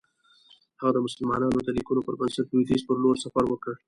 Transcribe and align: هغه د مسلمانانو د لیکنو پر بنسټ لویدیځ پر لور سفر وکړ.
هغه 0.79 0.91
د 0.93 0.97
مسلمانانو 1.07 1.59
د 1.65 1.69
لیکنو 1.77 2.05
پر 2.07 2.13
بنسټ 2.19 2.45
لویدیځ 2.49 2.81
پر 2.87 2.97
لور 3.03 3.15
سفر 3.23 3.43
وکړ. 3.49 3.73